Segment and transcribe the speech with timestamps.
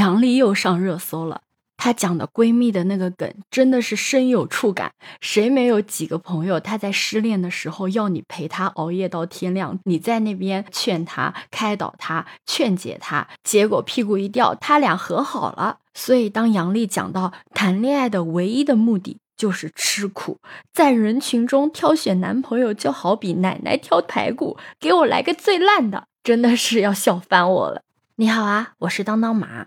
[0.00, 1.42] 杨丽又上热搜了。
[1.76, 4.92] 她讲的闺蜜的那个梗真的是深有触感。
[5.20, 6.58] 谁没有几个朋友？
[6.58, 15.80] 她在失恋的时候要你陪她熬夜到天亮，你在那边劝她、开导她、劝解她，结果屁股一掉，他俩和好了。
[15.92, 20.38] 所以当杨丽讲到谈恋爱的唯一的目的就是吃苦，
[20.72, 27.82] 在人群中挑选男朋友就好比奶奶挑排骨，给我来个最烂的，真的是要笑翻我了。
[28.16, 29.66] 你好啊，我是当当妈。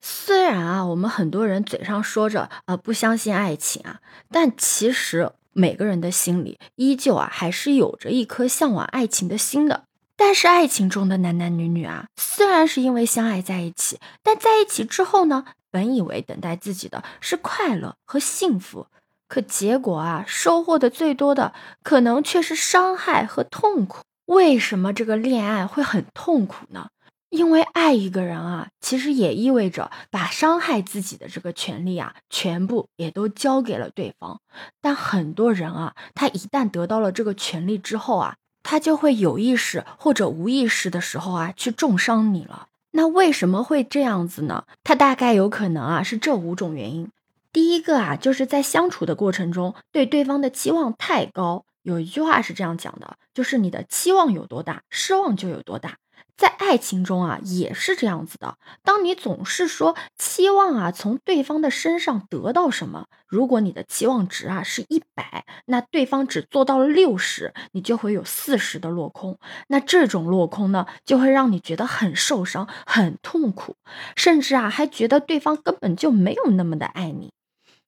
[0.00, 9.84] 虽然啊，我们很多人嘴上说着啊不相信爱情啊，但其实每个人的心里依旧啊还是有着一颗向往爱情的心的。
[10.16, 18.88] 但是爱情中的男男女女啊，虽然是因为相爱在一起，但在一起之后呢，本以为等待自己的是快乐和幸福，
[19.28, 24.02] 可结果啊，收获的最多的可能却是伤害和痛苦。
[24.26, 26.88] 为什么这个恋爱会很痛苦呢？
[27.30, 34.40] 因为爱一个人啊，其实也意味着把伤害自己的这个权利啊，全部也都交给了对方。
[34.80, 42.68] 但很多人啊，他一旦得到了这个权利之后啊，他就会有意识或者无意识的时候啊，去重伤你了。
[42.92, 44.64] 那为什么会这样子呢？
[44.82, 47.10] 他大概有可能啊，是这五种原因。
[47.52, 51.66] 第一个啊，就是在相处的过程中，对对方的期望太高。
[51.82, 55.98] 有一句话是这样讲的，就是你的期望有多大，失望就有多大。
[56.36, 58.56] 在爱情中啊，也是这样子的。
[58.84, 69.38] 当你总是说期望啊，从对方的身上得到什么，如果你的期望值啊是一百，那对方只做到了六十，你就会有四十的落空。
[69.66, 73.76] 那这种落空呢，就会让你觉得很受伤、很痛苦，
[74.14, 77.32] 甚至啊，还觉得对方根本就没有那么的爱你。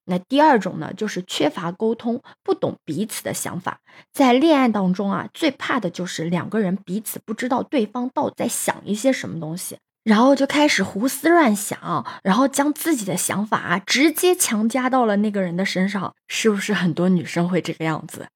[0.05, 3.81] 那第二种呢，就是缺乏沟通，不懂彼此的想法。
[4.13, 16.15] 在恋爱当中啊，最怕的就是两个人彼此不知道对方到底在想一些什么东西，然后就开始胡思乱想，然后将自己的想法啊直接强加到了那个人的身上。
[16.27, 18.29] 是不是很多女生会这个样子？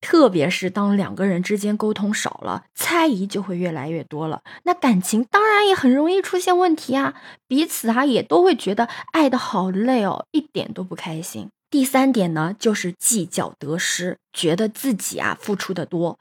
[0.00, 4.42] 特别是当两个人之间沟通少了，猜疑就会越来越多了。
[4.64, 7.14] 那感情当然也很容易出现问题啊，
[7.46, 11.48] 彼此啊也都会觉得爱的好累哦，一点都不开心。
[11.70, 16.18] 第三点呢，就是计较得失，觉得自己啊付出的多。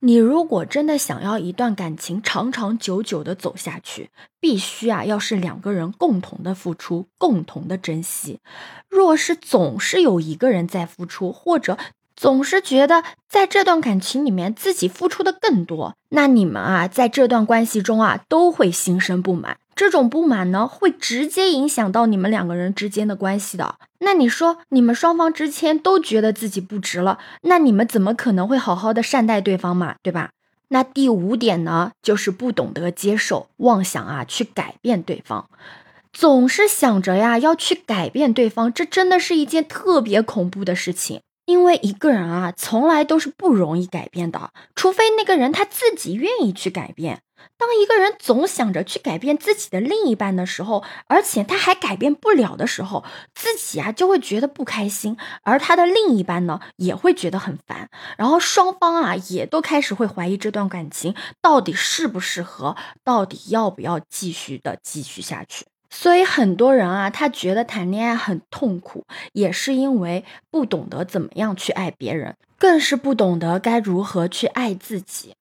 [0.00, 8.38] 你如果真的想要一段感情长长久久的走下去，必须啊要是两个人共同的付出，共同的珍惜。
[8.88, 11.76] 若是总是有一个人在付出，或者
[12.18, 19.56] 总是觉得在这段感情里面自己付出的更多，那你们啊在这段关系中啊都会心生不满。
[19.76, 23.76] 这种不满呢会直接影响到你们两个人之间的关系的。
[24.00, 29.94] 那你说你们双方之间都觉得自己不值了，那你们怎么可能会好好的善待对方嘛？
[30.02, 30.30] 对吧？
[30.70, 35.48] 那第五点呢就是不懂得接受，妄想啊去改变对方，
[36.12, 41.20] 总是想着呀要去改变对方，这真的是一件特别恐怖的事情。
[41.48, 47.22] 因为一个人啊，从来都是不容易改变的，除非那个人他自己愿意去改变。
[47.56, 53.02] 当一个人总想着去改变自己的另一半的时候，而且他还改变不了的时候，
[53.34, 57.88] 自己啊就会觉得不开心，而他的另一半呢也会觉得很烦，
[58.18, 65.64] 然后双方啊也都开始会怀疑这段感情到底适不适合，到底要不要继续的继续下去。
[65.90, 75.34] 所以很多人啊，他觉得谈恋爱很痛苦，也是因为不懂得怎么样去爱别人，更是不懂得该如何去爱自己。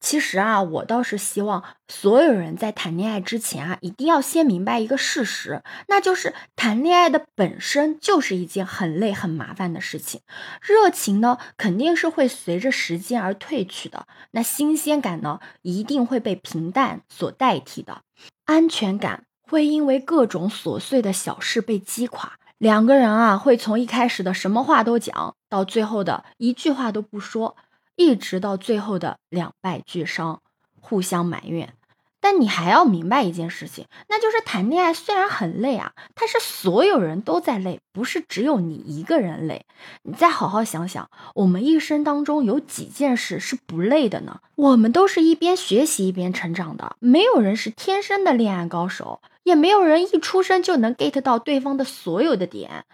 [0.00, 10.22] 其实啊，我倒是希望所有人在谈恋爱之前啊，一定要先明白一个事实，那就是谈恋爱的本身就是一件很累很麻烦的事情。
[10.62, 18.00] 热情呢，肯定是会随着时间而褪去的，那新鲜感呢，一定会被平淡所代替的，
[18.46, 19.24] 安全感。
[19.50, 27.56] 会因为各种琐碎的小事被击垮，两个人啊会从一开始的什么话都讲，到最后的一句话都不说，
[27.96, 30.40] 一直到最后的两败俱伤，
[30.80, 31.74] 互相埋怨。
[32.20, 39.64] 但你还要明白一件事情，那就是谈恋爱虽然很累啊，但是所有人都在累，不是只有你一个人累。
[40.02, 44.40] 你再好好想想，我们一生当中有几件事是不累的呢？
[44.56, 52.84] 我们都是一边学习一边成长的，没有人是天生的恋爱高手，也没有人一出生就能 get 到对方的所有的点。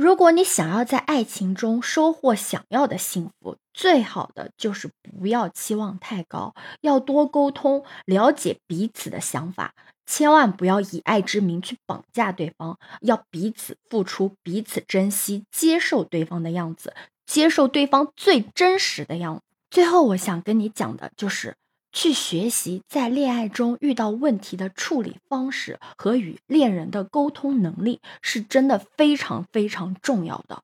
[0.00, 9.74] 如果你想要在爱情中收获想要的幸福，最好的就是不要期望太高，要多沟通，了解彼此的想法，
[10.06, 16.94] 千万不要以爱之名去绑架对方，要彼此付出，彼此珍惜，接受对方的样子，
[17.26, 19.42] 接受对方最真实的样子。
[19.68, 21.56] 最后，我想跟你讲的就是，
[21.92, 30.62] 去学习在恋爱中遇到问题的处理方式和与恋人的沟通能力，是真的非常非常重要的。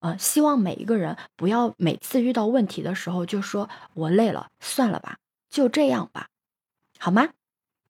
[0.00, 5.18] 呃，希望每一个人不要每次遇到问题的时候就说“我累了，算了吧，
[5.50, 6.28] 就这样吧”，
[6.98, 7.28] 好吗？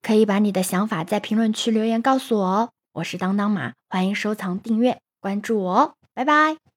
[0.03, 2.71] 可以把你的想法在评论区留言告诉我哦。
[2.93, 6.70] 我是当当马，欢迎收藏、订阅、关注我哦，拜拜。